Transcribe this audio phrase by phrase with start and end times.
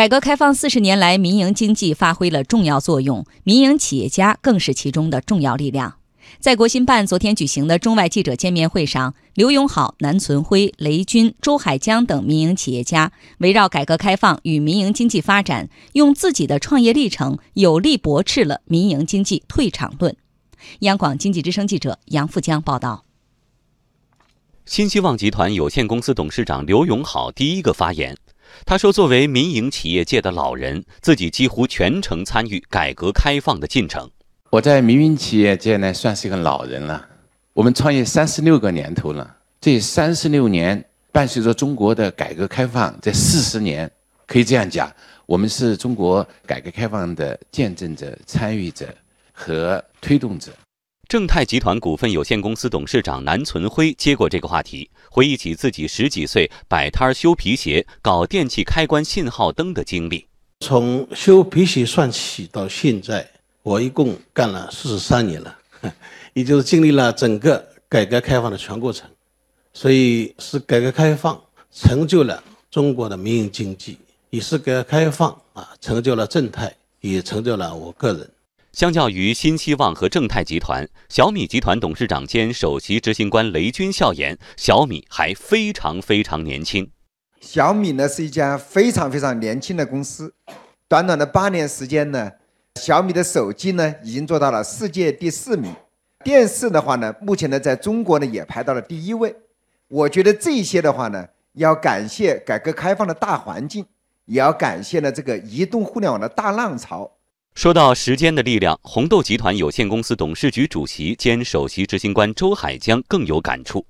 [0.00, 5.96] 改革开放四十年来，民营经济发挥了重要作用，民营企业家更是其中的重要力量。
[6.38, 20.16] 在国新办昨天举行的中外记者见面会上，刘永好、南存辉、雷军、周海江等民营企业家围绕改革开放与民营经济发展，用自己的创业历程有力驳斥了民营经济退场论。
[20.78, 23.04] 央广经济之声记者杨富江报道。
[24.64, 28.16] 新希望集团有限公司董事长刘永好第一个发言。
[28.66, 34.10] 他说：“作为民营企业界的老人，自己几乎全程参与改革开放的进程。
[34.50, 37.06] 我在民营企业界呢，算是一个老人了。
[37.52, 43.90] 我们创业三十六个年头了，这三十六年伴随着中国的改革开放，这四十年
[44.26, 44.92] 可以这样讲，
[45.26, 48.86] 我们是中国改革开放的见证者、参与者
[49.32, 50.52] 和推动者。”
[51.10, 60.24] 正泰集团股份有限公司董事长南存辉接过这个话题，回忆起自己十几岁摆摊修皮鞋、搞电器开关信号灯的经历。
[60.60, 63.28] 从修皮鞋算起到现在，
[63.64, 65.58] 我一共干了四十三年了，
[66.32, 69.10] 也就是经历了整个改革开放的全过程。
[69.72, 73.98] 所以是改革开放成就了中国的民营经济，
[74.30, 78.30] 也是改革开放啊成就了正泰，也成就了我个人。
[78.72, 86.88] 相较于新希望和正泰集团，小米集团董事长兼首席执行官雷军笑言，小米还非常非常年轻。
[87.40, 90.32] 小米呢是一家非常非常年轻的公司，
[90.86, 92.30] 短短的八年时间呢，
[92.76, 95.74] 小米的手机呢已经做到了世界第四名，
[96.22, 99.34] 电视的话呢，目前呢在中国呢也排到了第一位。
[99.88, 103.84] 我觉得这些的话呢，要感谢改革开放的大环境，
[104.26, 107.10] 也要感谢呢这个移动互联网的大浪潮。
[107.54, 113.84] 说到时间的力量，红豆集团有限公司董事局主席兼首席执行官周海江更有感触。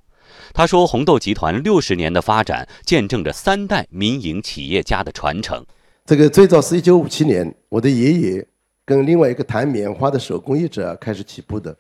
[0.52, 5.64] 他说：“红豆集团六十年的发展，见证着三代民营企业家的传承。
[6.04, 8.44] 这个最早是一九五七年，我的爷爷
[8.84, 11.76] 跟另外一个弹棉花的手工业者开始起步的，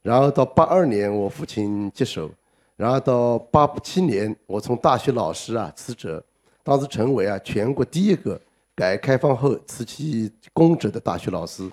[0.00, 2.30] 然后到八二年我父亲接手，
[2.76, 6.22] 然后到八七年我从大学老师啊辞职，
[6.62, 8.40] 当时成为啊全国第一个。”
[8.76, 11.68] 改革开放后辞去公职的大学老师，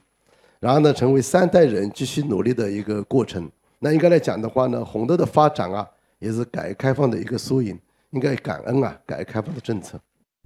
[0.62, 3.52] 然后呢，成为三代人继续努力的一个过程。
[3.80, 5.86] 那应该来讲的话呢，红豆的发展啊，
[6.20, 7.78] 也是改革开放的一个缩影。
[8.12, 10.00] 应该感恩啊，改革开放的政策。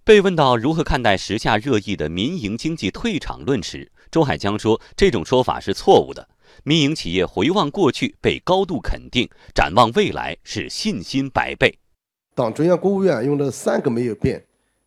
[0.04, 6.28] 被问到如何看待时下热议的民营经济退场论时，周海江说：“这种说法是错误的。
[6.64, 11.78] 民营企业回望过去被高度肯定，展望未来是信心百倍。
[12.34, 14.44] 党中央、国务院用了三个没有变，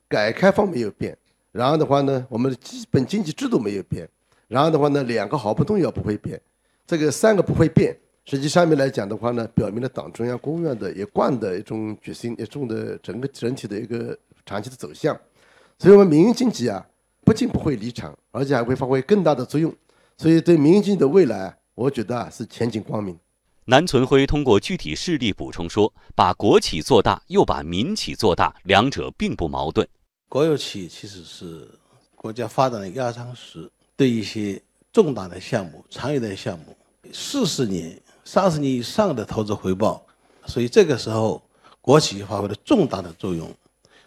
[0.09, 1.17] 改革开放没有变。”
[1.53, 4.09] 然后的话呢，我们的基本经济制度没有变。
[4.49, 6.41] 然后的话呢，两个好不重要不会变，
[6.87, 7.97] 这个三个不会变。
[8.25, 15.19] 实际上面来讲的话呢，表明了党中央、国务院的一贯的一种决心，一种的整个整体的一个长期的走向。
[15.79, 16.87] 所以，我们民营经济啊，
[17.25, 19.75] 不仅不会离场，而且还会发挥更大的作用。
[20.19, 23.19] 所以，对民营经济的未来，我觉得啊是前景光明。
[23.65, 29.89] 南存辉通过具体事例补充说，把国企做大，又把民企做大，两者并不矛盾。
[30.31, 31.69] 国有企业其实是
[32.15, 36.77] 国家发展的压舱石，对一些重大的项目、长远的项目，
[37.13, 40.07] 四十年、三十年以上的投资回报，
[40.47, 41.43] 所以这个时候
[41.81, 43.53] 国企发挥了重大的作用。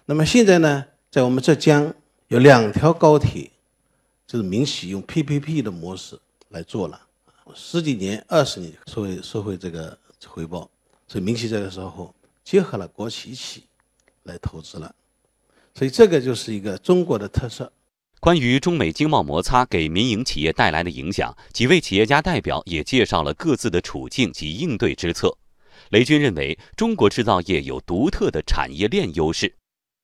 [0.06, 1.94] 那么现在呢，在我们浙江
[2.30, 3.52] 有两条高铁，
[4.26, 6.18] 就是民企用 PPP 的模式
[6.48, 7.02] 来做了，
[7.54, 10.70] 十几年、二十年收回收回这个回报，
[11.06, 13.66] 所以民企这个时候结合了国企企
[14.24, 14.96] 来投资了。
[15.76, 17.72] 所以这个就是一个中国的特色。
[18.20, 25.36] 关于中美经贸摩擦给民营企业带来的影响，几位企业家代表也介绍了各自的处境及应对之策。
[25.90, 29.56] 雷军认为，中国制造业有独特的产业链优势。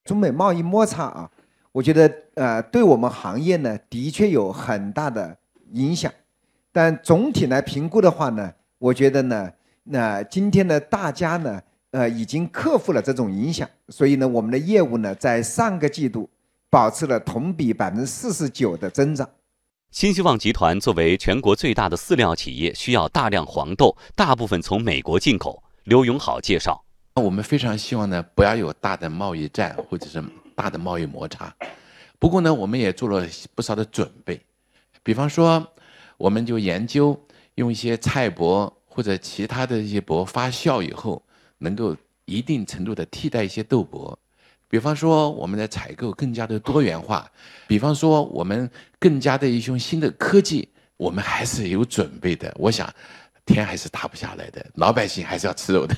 [0.04, 1.32] 中美贸易摩擦啊，
[1.72, 5.38] 我觉得呃，对我们行业呢，的确有很大的
[5.74, 6.12] 影响。
[6.72, 9.54] 但总体来评估的话呢，我觉得呢，
[9.84, 11.62] 那今天呢，大家呢。
[11.92, 16.30] 呃，已经克服了这种影响，所以呢，我们的业务呢，在上个季度
[16.70, 19.28] 保持了同比百分之四十九的增长。
[19.90, 25.64] 新希望集团作为全国最大的饲料企业，需要大量黄豆，大部分从美国进口。
[25.86, 26.84] 刘永好介绍，
[27.16, 31.52] 我们非常希望呢，不要有大的贸易战或者是大的贸易摩擦。
[32.20, 34.40] 不过呢，我们也做了不少的准备，
[35.02, 35.66] 比方说，
[36.18, 37.20] 我们就研究
[37.56, 41.24] 用一些菜粕或者其他的一些粕发酵以后。
[41.60, 41.96] 能够
[42.26, 44.16] 一定程度的替代一些豆粕，
[44.68, 47.30] 比方说我们的采购更加的多元化，
[47.68, 48.70] 比方说我们
[49.00, 50.68] 更加的一种新的科技，
[50.98, 52.54] 我们还是有准备的。
[52.58, 52.92] 我想，
[53.46, 55.96] 天还是打不下来的，老百姓还是要吃肉的。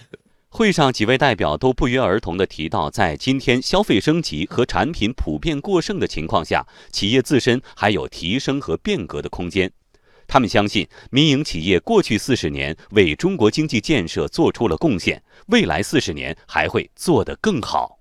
[0.54, 9.72] 会上，几位代表都不约而同地提到，在今天消费升级和产品普遍过剩的情况下，企业自身还有提升和变革的空间。
[10.32, 18.00] 他们相信，民营企业过去四十年为中国经济建设做出了贡献，未来四十年还会做得更好。